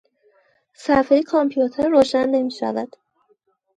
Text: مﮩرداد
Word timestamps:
مﮩرداد 0.85 2.97